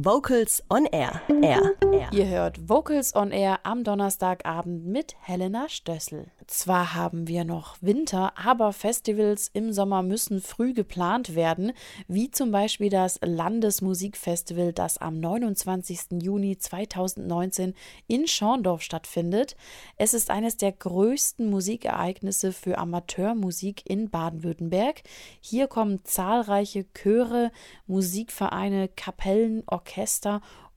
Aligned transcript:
Vocals 0.00 0.62
on 0.70 0.86
Air. 0.86 1.20
Air. 1.42 1.74
Air. 1.92 2.08
Ihr 2.12 2.28
hört 2.28 2.68
Vocals 2.68 3.16
on 3.16 3.32
Air 3.32 3.58
am 3.64 3.82
Donnerstagabend 3.82 4.86
mit 4.86 5.16
Helena 5.22 5.68
Stössel. 5.68 6.30
Zwar 6.46 6.94
haben 6.94 7.26
wir 7.26 7.44
noch 7.44 7.76
Winter, 7.80 8.32
aber 8.38 8.72
Festivals 8.72 9.50
im 9.52 9.72
Sommer 9.72 10.04
müssen 10.04 10.40
früh 10.40 10.72
geplant 10.72 11.34
werden, 11.34 11.72
wie 12.06 12.30
zum 12.30 12.52
Beispiel 12.52 12.90
das 12.90 13.18
Landesmusikfestival, 13.24 14.72
das 14.72 14.98
am 14.98 15.18
29. 15.18 16.22
Juni 16.22 16.56
2019 16.56 17.74
in 18.06 18.28
Schorndorf 18.28 18.82
stattfindet. 18.82 19.56
Es 19.96 20.14
ist 20.14 20.30
eines 20.30 20.56
der 20.56 20.70
größten 20.70 21.50
Musikereignisse 21.50 22.52
für 22.52 22.78
Amateurmusik 22.78 23.82
in 23.84 24.10
Baden-Württemberg. 24.10 25.02
Hier 25.40 25.66
kommen 25.66 26.04
zahlreiche 26.04 26.86
Chöre, 26.94 27.50
Musikvereine, 27.88 28.86
Kapellen, 28.86 29.64
Orchester 29.66 29.87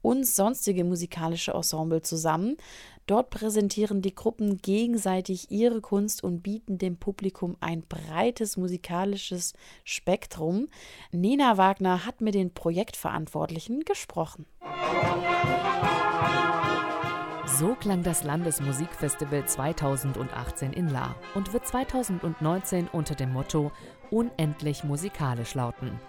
und 0.02 0.26
sonstige 0.26 0.84
musikalische 0.84 1.54
Ensemble 1.54 2.02
zusammen. 2.02 2.58
Dort 3.08 3.30
präsentieren 3.30 4.02
die 4.02 4.16
Gruppen 4.16 4.58
gegenseitig 4.58 5.52
ihre 5.52 5.82
Kunst 5.82 6.24
und 6.24 6.42
bieten 6.42 6.78
dem 6.78 6.98
Publikum 6.98 7.58
ein 7.60 7.84
breites 7.84 8.58
musikalisches 8.58 9.54
Spektrum. 9.84 10.70
Nina 11.12 11.58
Wagner 11.58 12.06
hat 12.06 12.22
mit 12.22 12.36
den 12.36 12.54
Projektverantwortlichen 12.54 13.82
gesprochen. 13.82 14.46
So 17.58 17.76
klang 17.76 18.02
das 18.02 18.24
Landesmusikfestival 18.24 19.46
2018 19.46 20.74
in 20.74 20.88
La 20.90 21.16
und 21.36 21.54
wird 21.54 21.68
2019 21.68 22.88
unter 22.88 23.16
dem 23.16 23.34
Motto 23.34 23.72
Unendlich 24.10 24.84
musikalisch 24.84 25.54
lauten. 25.54 26.00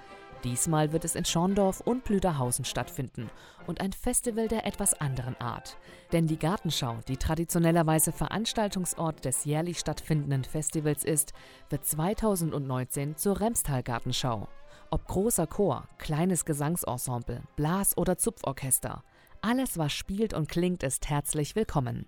Diesmal 0.45 0.93
wird 0.93 1.05
es 1.05 1.15
in 1.15 1.25
Schorndorf 1.25 1.81
und 1.81 2.05
Blüderhausen 2.05 2.65
stattfinden 2.65 3.31
und 3.67 3.81
ein 3.81 3.93
Festival 3.93 4.49
der 4.49 4.67
etwas 4.67 4.95
anderen 4.95 5.41
Art. 5.41 5.77
Denn 6.11 6.27
die 6.27 6.39
Gartenschau, 6.39 6.99
die 7.07 7.17
traditionellerweise 7.17 8.11
Veranstaltungsort 8.11 9.25
des 9.25 9.45
jährlich 9.45 9.79
stattfindenden 9.79 10.45
Festivals 10.45 11.05
ist, 11.05 11.33
wird 11.71 11.87
2019 11.87 13.17
zur 13.17 13.41
Remstal 13.41 13.83
Gartenschau. 13.83 14.49
Ob 14.91 15.07
großer 15.07 15.47
Chor, 15.47 15.89
kleines 15.99 16.45
Gesangsensemble, 16.45 17.43
Blas- 17.57 17.97
oder 17.97 18.19
Zupforchester, 18.19 19.05
alles, 19.43 19.77
was 19.77 19.93
spielt 19.93 20.35
und 20.35 20.49
klingt, 20.49 20.83
ist 20.83 21.11
herzlich 21.11 21.57
willkommen. 21.57 22.07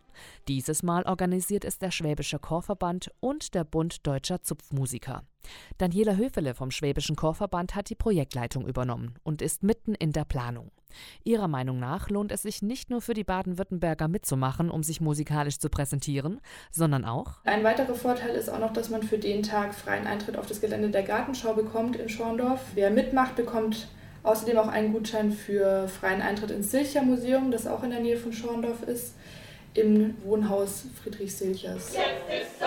Dieses 0.49 0.83
Mal 0.83 1.03
organisiert 1.05 1.65
es 1.65 1.79
der 1.79 1.91
Schwäbische 1.91 2.39
Chorverband 2.39 3.11
und 3.21 3.55
der 3.55 3.65
Bund 3.65 4.07
Deutscher 4.07 4.41
Zupfmusiker. 4.41 5.25
Daniela 5.77 6.17
Höfele 6.17 6.55
vom 6.55 6.71
Schwäbischen 6.71 7.17
Chorverband 7.17 7.75
hat 7.75 7.91
die 7.91 7.97
Projektleitung 7.97 8.67
übernommen 8.67 9.17
und 9.25 9.43
ist 9.43 9.62
mitten 9.62 9.95
in 9.95 10.12
der 10.12 10.25
Planung. 10.25 10.71
Ihrer 11.25 11.49
Meinung 11.49 11.81
nach 11.81 12.09
lohnt 12.09 12.31
es 12.31 12.43
sich 12.43 12.62
nicht 12.62 12.89
nur 12.89 13.03
für 13.03 13.15
die 13.15 13.25
Baden-Württemberger 13.25 14.07
mitzumachen, 14.07 14.71
um 14.71 14.85
sich 14.85 15.01
musikalisch 15.01 15.59
zu 15.59 15.69
präsentieren, 15.69 16.41
sondern 16.71 17.05
auch. 17.05 17.41
Ein 17.45 17.65
weiterer 17.65 17.97
Vorteil 17.97 18.31
ist 18.37 18.49
auch 18.49 18.61
noch, 18.61 18.73
dass 18.73 18.91
man 18.91 19.03
für 19.03 19.19
den 19.19 19.43
Tag 19.43 19.75
freien 19.75 20.07
Eintritt 20.07 20.37
auf 20.37 20.47
das 20.47 20.61
Gelände 20.61 20.91
der 20.91 21.03
Gartenschau 21.03 21.55
bekommt 21.55 21.97
in 21.97 22.09
Schorndorf. 22.09 22.61
Wer 22.75 22.91
mitmacht, 22.91 23.35
bekommt 23.35 23.89
Außerdem 24.25 24.56
auch 24.58 24.69
einen 24.69 24.92
Gutschein 24.92 25.30
für 25.33 25.86
freien 25.86 26.22
Eintritt 26.22 26.50
ins 26.50 26.70
Silcher 26.70 27.03
Museum, 27.03 27.50
das 27.50 27.67
auch 27.67 27.83
in 27.83 27.91
der 27.91 28.00
Nähe 28.00 28.17
von 28.17 28.33
Schorndorf 28.33 28.83
ist, 28.83 29.14
im 29.75 30.16
Wohnhaus 30.25 30.86
Friedrich 31.03 31.36
Silchers. 31.36 31.92
Jetzt 31.94 32.53
ist 32.53 32.61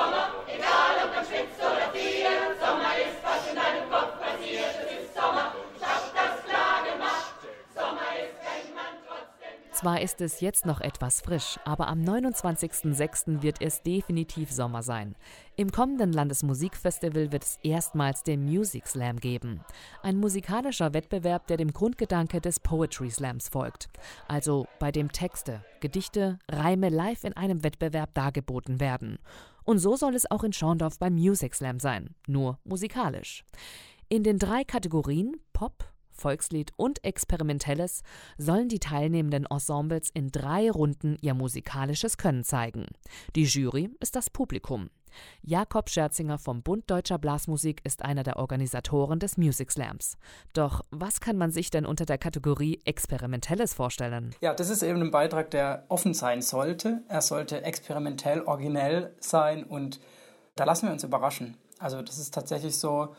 Zwar 9.77 10.01
ist 10.01 10.21
es 10.21 10.41
jetzt 10.41 10.65
noch 10.65 10.81
etwas 10.81 11.21
frisch, 11.21 11.59
aber 11.63 11.87
am 11.87 12.01
29.06. 12.01 13.43
wird 13.43 13.61
es 13.61 13.83
definitiv 13.83 14.51
Sommer 14.51 14.81
sein. 14.81 15.15
Im 15.55 15.71
kommenden 15.71 16.11
Landesmusikfestival 16.11 17.31
wird 17.31 17.43
es 17.43 17.59
erstmals 17.61 18.23
den 18.23 18.43
Music 18.43 18.87
Slam 18.87 19.19
geben. 19.19 19.61
Ein 20.01 20.17
musikalischer 20.17 20.95
Wettbewerb, 20.95 21.45
der 21.45 21.57
dem 21.57 21.73
Grundgedanke 21.73 22.41
des 22.41 22.59
Poetry 22.59 23.11
Slams 23.11 23.49
folgt. 23.49 23.89
Also 24.27 24.65
bei 24.79 24.91
dem 24.91 25.11
Texte, 25.11 25.63
Gedichte, 25.79 26.39
Reime 26.49 26.89
live 26.89 27.23
in 27.23 27.33
einem 27.33 27.63
Wettbewerb 27.63 28.15
dargeboten 28.15 28.79
werden. 28.79 29.19
Und 29.63 29.77
so 29.77 29.95
soll 29.95 30.15
es 30.15 30.31
auch 30.31 30.43
in 30.43 30.53
Schorndorf 30.53 30.97
beim 30.97 31.13
Music 31.13 31.53
Slam 31.53 31.79
sein, 31.79 32.15
nur 32.25 32.57
musikalisch. 32.63 33.45
In 34.09 34.23
den 34.23 34.39
drei 34.39 34.63
Kategorien 34.63 35.39
Pop, 35.53 35.85
Volkslied 36.17 36.71
und 36.75 37.03
Experimentelles 37.03 38.03
sollen 38.37 38.69
die 38.69 38.79
teilnehmenden 38.79 39.45
Ensembles 39.45 40.09
in 40.13 40.31
drei 40.31 40.69
Runden 40.69 41.17
ihr 41.21 41.33
musikalisches 41.33 42.17
Können 42.17 42.43
zeigen. 42.43 42.87
Die 43.35 43.45
Jury 43.45 43.89
ist 43.99 44.15
das 44.15 44.29
Publikum. 44.29 44.89
Jakob 45.41 45.89
Scherzinger 45.89 46.37
vom 46.37 46.61
Bund 46.61 46.89
Deutscher 46.89 47.17
Blasmusik 47.17 47.81
ist 47.83 48.03
einer 48.03 48.23
der 48.23 48.37
Organisatoren 48.37 49.19
des 49.19 49.37
Music 49.37 49.71
Slams. 49.71 50.17
Doch 50.53 50.81
was 50.91 51.19
kann 51.19 51.37
man 51.37 51.51
sich 51.51 51.69
denn 51.69 51.85
unter 51.85 52.05
der 52.05 52.17
Kategorie 52.17 52.81
Experimentelles 52.85 53.73
vorstellen? 53.73 54.35
Ja, 54.41 54.53
das 54.53 54.69
ist 54.69 54.83
eben 54.83 55.01
ein 55.01 55.11
Beitrag, 55.11 55.51
der 55.51 55.85
offen 55.89 56.13
sein 56.13 56.41
sollte. 56.41 57.03
Er 57.07 57.21
sollte 57.21 57.63
experimentell, 57.63 58.41
originell 58.41 59.15
sein 59.19 59.63
und 59.63 59.99
da 60.55 60.63
lassen 60.63 60.87
wir 60.87 60.93
uns 60.93 61.03
überraschen. 61.03 61.57
Also 61.79 62.01
das 62.01 62.17
ist 62.17 62.33
tatsächlich 62.33 62.77
so, 62.77 63.15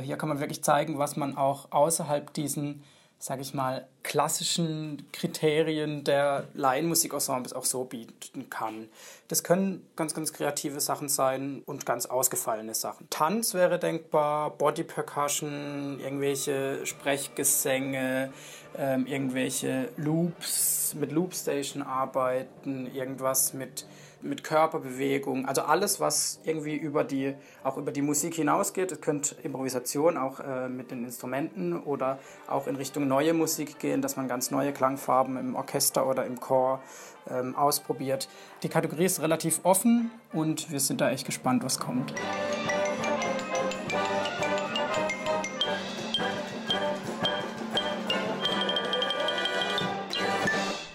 hier 0.00 0.16
kann 0.16 0.28
man 0.28 0.40
wirklich 0.40 0.62
zeigen, 0.62 0.98
was 0.98 1.16
man 1.16 1.36
auch 1.36 1.72
außerhalb 1.72 2.32
diesen, 2.34 2.82
sage 3.18 3.42
ich 3.42 3.54
mal, 3.54 3.86
klassischen 4.02 5.06
Kriterien 5.12 6.04
der 6.04 6.44
Laienmusikensembles 6.54 7.52
auch 7.52 7.64
so 7.64 7.84
bieten 7.84 8.48
kann. 8.48 8.88
Das 9.28 9.42
können 9.42 9.86
ganz, 9.96 10.14
ganz 10.14 10.32
kreative 10.32 10.80
Sachen 10.80 11.08
sein 11.08 11.62
und 11.66 11.84
ganz 11.84 12.06
ausgefallene 12.06 12.74
Sachen. 12.74 13.06
Tanz 13.10 13.54
wäre 13.54 13.78
denkbar, 13.78 14.50
Body 14.50 14.84
Percussion, 14.84 16.00
irgendwelche 16.00 16.86
Sprechgesänge, 16.86 18.32
ähm, 18.76 19.06
irgendwelche 19.06 19.90
Loops, 19.96 20.94
mit 20.98 21.12
Loopstation 21.12 21.82
arbeiten, 21.82 22.86
irgendwas 22.94 23.52
mit 23.52 23.86
mit 24.20 24.44
Körperbewegung, 24.44 25.46
also 25.46 25.62
alles, 25.62 26.00
was 26.00 26.40
irgendwie 26.44 26.76
über 26.76 27.04
die, 27.04 27.34
auch 27.62 27.76
über 27.76 27.92
die 27.92 28.02
Musik 28.02 28.34
hinausgeht. 28.34 28.92
Es 28.92 29.00
könnte 29.00 29.36
Improvisation 29.42 30.16
auch 30.16 30.40
äh, 30.40 30.68
mit 30.68 30.90
den 30.90 31.04
Instrumenten 31.04 31.80
oder 31.80 32.18
auch 32.48 32.66
in 32.66 32.76
Richtung 32.76 33.06
neue 33.08 33.32
Musik 33.32 33.78
gehen, 33.78 34.02
dass 34.02 34.16
man 34.16 34.28
ganz 34.28 34.50
neue 34.50 34.72
Klangfarben 34.72 35.36
im 35.36 35.54
Orchester 35.54 36.06
oder 36.06 36.26
im 36.26 36.40
Chor 36.40 36.80
ähm, 37.30 37.54
ausprobiert. 37.56 38.28
Die 38.62 38.68
Kategorie 38.68 39.04
ist 39.04 39.20
relativ 39.20 39.60
offen 39.62 40.10
und 40.32 40.70
wir 40.70 40.80
sind 40.80 41.00
da 41.00 41.10
echt 41.10 41.26
gespannt, 41.26 41.64
was 41.64 41.78
kommt. 41.78 42.14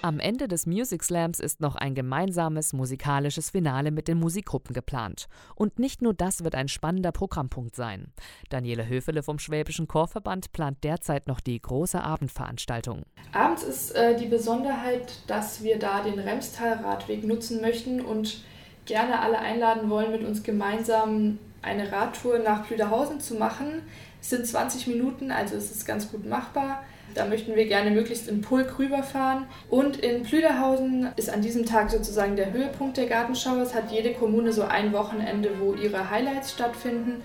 Am 0.06 0.20
Ende 0.20 0.50
des 0.50 0.66
Music 0.66 1.02
Slams 1.02 1.40
ist 1.40 1.62
noch 1.62 1.78
ein 1.78 1.96
gemeinsames 1.96 2.74
musikalisches 2.74 3.52
Finale 3.52 3.90
mit 3.90 4.10
den 4.10 4.20
Musikgruppen 4.20 4.74
geplant. 4.74 5.30
Und 5.56 5.80
nicht 5.80 6.02
nur 6.02 6.14
das 6.14 6.44
wird 6.44 6.56
ein 6.56 6.68
spannender 6.68 7.14
Programmpunkt 7.14 7.74
sein. 7.74 8.08
Daniele 8.50 8.90
Höfele 8.90 9.24
vom 9.24 9.40
Schwäbischen 9.40 9.88
Chorverband 9.88 10.52
plant 10.52 10.84
derzeit 10.84 11.28
noch 11.28 11.40
die 11.40 11.58
große 11.58 12.04
Abendveranstaltung. 12.04 13.04
Abends 13.32 13.64
ist 13.64 13.92
äh, 13.92 14.18
die 14.18 14.26
Besonderheit, 14.26 15.20
dass 15.28 15.64
wir 15.64 15.80
da 15.80 16.04
den 16.04 16.20
Remstal-Radweg 16.20 17.24
nutzen 17.24 17.62
möchten 17.62 18.02
und 18.02 18.44
gerne 18.84 19.22
alle 19.22 19.40
einladen 19.40 19.90
wollen, 19.90 20.12
mit 20.12 20.26
uns 20.26 20.44
gemeinsam 20.44 21.40
eine 21.62 21.90
Radtour 21.94 22.40
nach 22.40 22.68
Plüderhausen 22.68 23.22
zu 23.22 23.36
machen. 23.36 23.84
Es 24.22 24.32
sind 24.32 24.46
20 24.46 24.88
Minuten, 24.88 25.32
also 25.32 25.56
es 25.56 25.72
ist 25.72 25.86
ganz 25.86 26.12
gut 26.12 26.26
machbar. 26.26 26.84
Da 27.14 27.26
möchten 27.26 27.56
wir 27.56 27.66
gerne 27.66 27.92
möglichst 27.92 28.28
in 28.28 28.42
Pulk 28.42 28.80
rüberfahren. 28.80 29.46
Und 29.70 29.98
in 29.98 30.24
Plüderhausen 30.24 31.10
ist 31.16 31.30
an 31.30 31.42
diesem 31.42 31.66
Tag 31.66 31.92
sozusagen 31.92 32.36
der 32.36 32.52
Höhepunkt 32.52 32.98
der 32.98 33.08
Gartenschau. 33.08 33.58
Es 33.58 33.74
hat 33.76 33.92
jede 33.92 34.14
Kommune 34.14 34.52
so 34.52 34.64
ein 34.64 34.94
Wochenende, 34.94 35.52
wo 35.60 35.74
ihre 35.74 36.10
Highlights 36.10 36.52
stattfinden. 36.52 37.22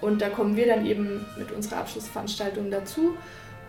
Und 0.00 0.20
da 0.20 0.28
kommen 0.28 0.56
wir 0.56 0.66
dann 0.66 0.86
eben 0.86 1.24
mit 1.38 1.52
unserer 1.52 1.78
Abschlussveranstaltung 1.78 2.70
dazu 2.70 3.14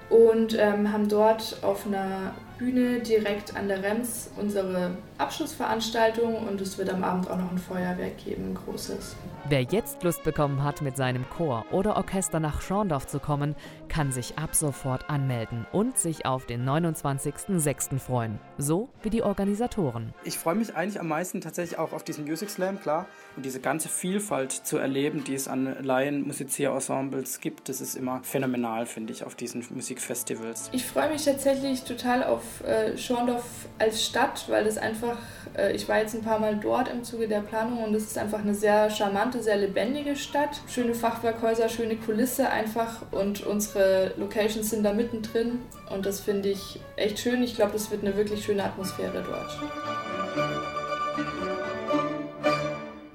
und 0.10 0.58
ähm, 0.58 0.92
haben 0.92 1.10
dort 1.10 1.58
auf 1.62 1.86
einer 1.86 2.34
Bühne 2.58 3.00
direkt 3.00 3.56
an 3.56 3.68
der 3.68 3.84
Rems 3.84 4.30
unsere 4.36 4.98
Abschlussveranstaltung 5.18 6.48
und 6.48 6.60
es 6.62 6.78
wird 6.78 6.90
am 6.90 7.04
Abend 7.04 7.30
auch 7.30 7.38
noch 7.38 7.52
ein 7.52 7.58
Feuerwerk 7.58 8.18
geben, 8.24 8.52
ein 8.52 8.56
großes. 8.56 9.16
Wer 9.50 9.62
jetzt 9.62 10.04
Lust 10.04 10.24
bekommen 10.24 10.64
hat, 10.64 10.82
mit 10.82 10.98
seinem 10.98 11.28
Chor 11.30 11.66
oder 11.72 11.96
Orchester 11.96 12.40
nach 12.40 12.62
Schorndorf 12.62 13.08
zu 13.08 13.20
kommen, 13.20 13.56
kann 13.88 14.12
sich 14.12 14.38
ab 14.38 14.56
sofort 14.56 15.10
anmelden 15.10 15.66
und 15.72 15.98
sich 15.98 16.26
auf 16.26 16.46
den 16.46 16.68
29.06. 16.68 18.00
freuen. 18.00 18.40
So 18.58 18.90
wie 19.04 19.10
die 19.10 19.24
Organisatoren. 19.24 20.14
Ich 20.24 20.38
freue 20.38 20.56
mich 20.56 20.76
eigentlich 20.76 21.00
am 21.00 21.08
meisten 21.08 21.42
tatsächlich 21.42 21.80
auch 21.80 21.94
auf 21.94 22.04
diesen 22.04 22.26
Music 22.26 22.50
Slam, 22.50 22.80
klar, 22.82 23.08
und 23.36 23.46
diese 23.46 23.60
ganze 23.60 23.88
Vielfalt 23.88 24.52
zu 24.52 24.78
erleben, 24.78 25.24
die 25.24 25.36
es 25.36 25.48
an 25.48 25.78
Laien-Musizierensembles 25.82 27.40
gibt. 27.40 27.70
Das 27.70 27.82
ist 27.82 27.96
immer 27.96 28.22
phänomenal, 28.24 28.86
finde 28.86 29.14
ich, 29.14 29.24
auf 29.24 29.36
diesen 29.36 29.66
Musikfestivals. 29.70 30.70
Ich 30.74 30.86
freue 30.86 31.10
mich 31.10 31.24
tatsächlich 31.24 31.84
total 31.84 32.24
auf 32.24 32.47
äh, 32.66 32.98
Schorndorf 32.98 33.68
als 33.80 34.04
Stadt, 34.04 34.46
weil 34.48 34.64
das 34.64 34.78
einfach, 34.78 35.18
äh, 35.56 35.74
ich 35.74 35.88
war 35.88 36.00
jetzt 36.00 36.16
ein 36.16 36.22
paar 36.22 36.40
Mal 36.40 36.58
dort 36.58 36.88
im 36.88 37.04
Zuge 37.04 37.28
der 37.28 37.42
Planung 37.42 37.84
und 37.84 37.94
es 37.94 38.06
ist 38.06 38.18
einfach 38.18 38.40
eine 38.40 38.54
sehr 38.54 38.90
charmante, 38.90 39.42
sehr 39.42 39.58
lebendige 39.58 40.16
Stadt. 40.16 40.62
Schöne 40.68 40.94
Fachwerkhäuser, 40.94 41.70
schöne 41.70 41.96
Kulisse 41.96 42.50
einfach 42.50 43.04
und 43.12 43.46
unsere 43.46 44.14
Locations 44.18 44.70
sind 44.70 44.84
da 44.84 44.94
mittendrin 44.94 45.60
und 45.90 46.06
das 46.06 46.20
finde 46.20 46.50
ich 46.50 46.80
echt 46.96 47.20
schön. 47.20 47.44
Ich 47.44 47.56
glaube, 47.56 47.74
das 47.74 47.92
wird 47.92 48.04
eine 48.04 48.16
wirklich 48.16 48.44
schöne 48.44 48.64
Atmosphäre 48.64 49.24
dort. 49.24 49.60